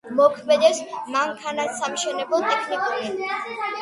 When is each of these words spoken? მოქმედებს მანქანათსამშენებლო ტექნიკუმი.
მოქმედებს 0.19 0.79
მანქანათსამშენებლო 1.15 2.41
ტექნიკუმი. 2.49 3.33